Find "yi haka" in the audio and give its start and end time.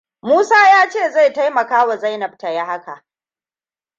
2.49-3.05